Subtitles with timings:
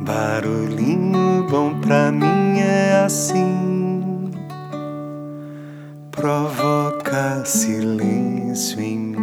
[0.00, 4.30] Barulhinho bom pra mim é assim,
[6.12, 9.18] provoca silêncio em mim.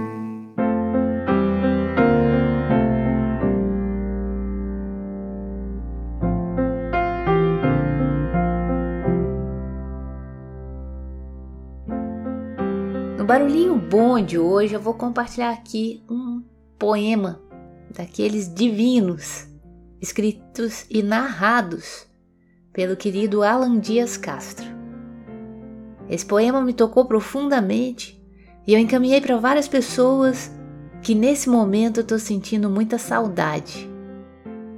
[13.17, 16.43] No barulhinho bom de hoje eu vou compartilhar aqui um
[16.77, 17.39] poema
[17.89, 19.47] daqueles divinos,
[20.01, 22.05] escritos e narrados
[22.73, 24.65] pelo querido Alan Dias Castro.
[26.09, 28.21] Esse poema me tocou profundamente
[28.67, 30.51] e eu encaminhei para várias pessoas
[31.01, 33.89] que nesse momento eu estou sentindo muita saudade.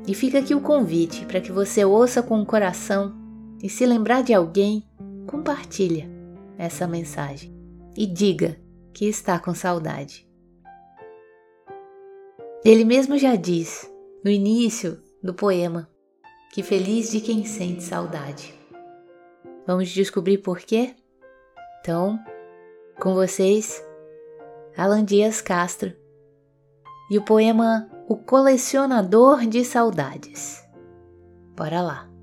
[0.05, 3.15] E fica aqui o convite para que você ouça com o coração
[3.61, 4.87] e se lembrar de alguém,
[5.25, 6.09] compartilha
[6.57, 7.53] essa mensagem
[7.95, 8.57] e diga
[8.93, 10.27] que está com saudade.
[12.63, 13.89] Ele mesmo já diz,
[14.23, 15.89] no início do poema,
[16.53, 18.57] que feliz de quem sente saudade.
[19.67, 20.95] Vamos descobrir por quê?
[21.81, 22.17] Então,
[22.97, 23.83] com vocês,
[24.77, 25.93] Alan Dias Castro
[27.11, 30.65] e o poema O Colecionador de Saudades.
[31.57, 32.16] Bora lá!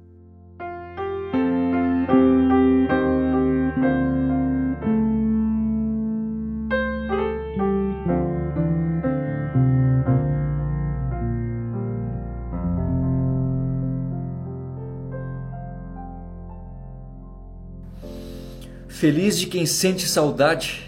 [19.05, 20.83] Feliz de quem sente saudade,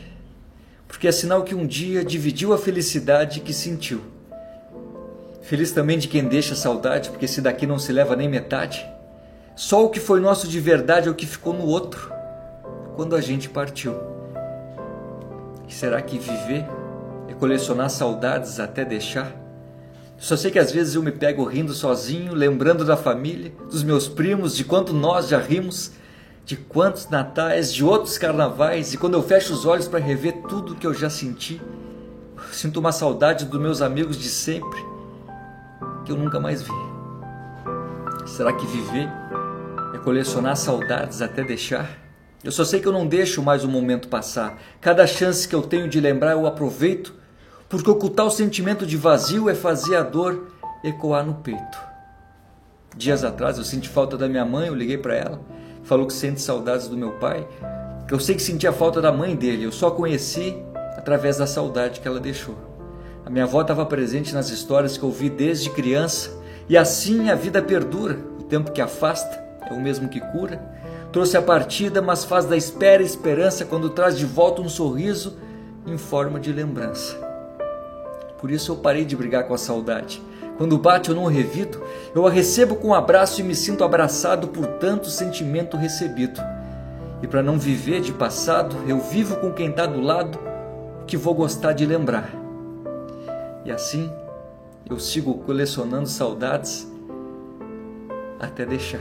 [0.89, 4.00] porque é sinal que um dia dividiu a felicidade que sentiu.
[5.42, 8.83] Feliz também de quem deixa saudade, porque se daqui não se leva nem metade.
[9.55, 12.11] Só o que foi nosso de verdade é o que ficou no outro,
[12.95, 13.95] quando a gente partiu.
[15.69, 16.64] E será que viver
[17.28, 19.30] é colecionar saudades até deixar?
[20.17, 24.08] Só sei que às vezes eu me pego rindo sozinho, lembrando da família, dos meus
[24.08, 25.92] primos, de quanto nós já rimos
[26.47, 30.77] de quantos natais, de outros carnavais, e quando eu fecho os olhos para rever tudo
[30.77, 31.61] que eu já senti,
[32.52, 34.79] sinto uma saudade dos meus amigos de sempre,
[36.05, 36.70] que eu nunca mais vi.
[38.24, 39.08] Será que viver
[39.92, 41.90] é colecionar saudades até deixar?
[42.45, 44.57] Eu só sei que eu não deixo mais o momento passar.
[44.80, 47.13] Cada chance que eu tenho de lembrar eu aproveito,
[47.68, 50.46] porque ocultar o sentimento de vazio é fazer a dor
[50.84, 51.78] ecoar no peito.
[52.96, 56.42] Dias atrás eu senti falta da minha mãe, eu liguei para ela falou que sente
[56.42, 57.47] saudades do meu pai.
[58.11, 60.57] Eu sei que sentia falta da mãe dele, eu só conheci
[60.97, 62.57] através da saudade que ela deixou.
[63.24, 66.30] A minha avó estava presente nas histórias que eu vi desde criança,
[66.69, 68.19] e assim a vida perdura.
[68.39, 70.61] O tempo que afasta é o mesmo que cura.
[71.13, 75.36] Trouxe a partida, mas faz da espera esperança quando traz de volta um sorriso
[75.86, 77.17] em forma de lembrança.
[78.39, 80.23] Por isso eu parei de brigar com a saudade.
[80.56, 81.83] Quando bate eu não revido,
[82.14, 86.40] eu a recebo com um abraço e me sinto abraçado por tanto sentimento recebido.
[87.22, 90.39] E para não viver de passado, eu vivo com quem está do lado,
[91.06, 92.30] que vou gostar de lembrar.
[93.64, 94.11] E assim,
[94.89, 96.86] eu sigo colecionando saudades
[98.40, 99.00] até deixar.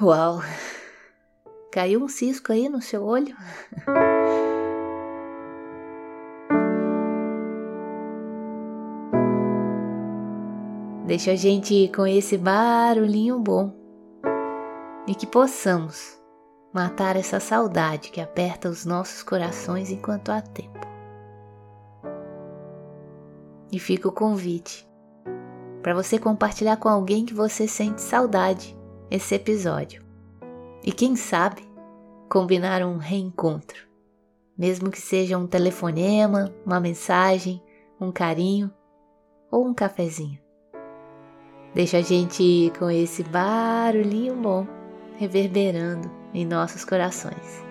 [0.00, 0.40] Uau!
[1.70, 3.36] Caiu um cisco aí no seu olho?
[11.06, 13.74] Deixa a gente com esse barulhinho bom
[15.08, 16.20] e que possamos
[16.72, 20.86] matar essa saudade que aperta os nossos corações enquanto há tempo.
[23.72, 24.88] E fica o convite
[25.82, 28.76] para você compartilhar com alguém que você sente saudade
[29.10, 30.09] esse episódio.
[30.82, 31.62] E quem sabe
[32.28, 33.86] combinar um reencontro,
[34.56, 37.62] mesmo que seja um telefonema, uma mensagem,
[38.00, 38.72] um carinho
[39.50, 40.38] ou um cafezinho.
[41.74, 44.66] Deixa a gente com esse barulhinho bom
[45.18, 47.69] reverberando em nossos corações.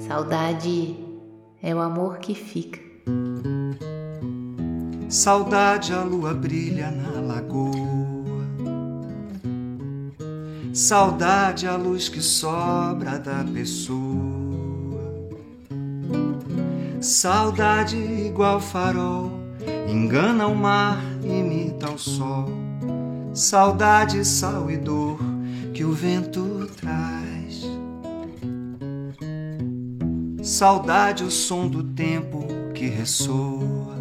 [0.00, 0.96] Saudade
[1.62, 2.80] é o amor que fica.
[5.10, 7.74] Saudade, a lua brilha na lagoa.
[10.72, 13.98] Saudade, a luz que sobra da pessoa.
[17.00, 19.32] Saudade, igual farol,
[19.88, 22.48] engana o mar, imita o sol.
[23.34, 25.18] Saudade, sal e dor
[25.74, 27.64] que o vento traz.
[30.40, 33.99] Saudade, o som do tempo que ressoa.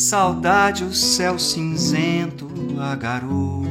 [0.00, 2.46] Saudade, o céu cinzento,
[2.78, 3.66] a garoa.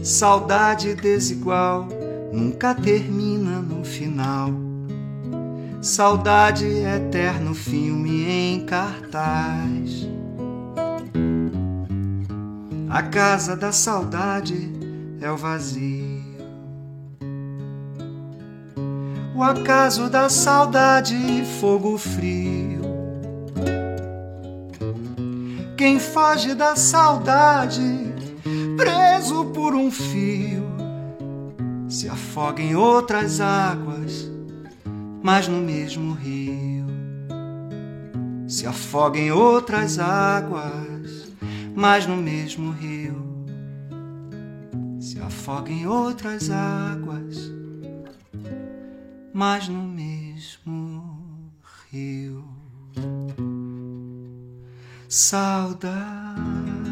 [0.00, 1.88] Saudade desigual,
[2.32, 4.52] nunca termina no final.
[5.82, 10.08] Saudade, eterno filme em cartaz.
[12.88, 14.70] A casa da saudade
[15.20, 16.20] é o vazio.
[19.34, 21.16] O acaso da saudade,
[21.58, 22.79] fogo frio.
[25.80, 27.80] Quem foge da saudade,
[28.76, 30.66] preso por um fio,
[31.88, 34.30] se afoga em outras águas,
[35.22, 36.84] mas no mesmo rio.
[38.46, 41.32] Se afoga em outras águas,
[41.74, 43.24] mas no mesmo rio.
[45.00, 47.50] Se afoga em outras águas,
[49.32, 51.50] mas no mesmo
[51.90, 52.59] rio
[55.10, 56.89] saudade.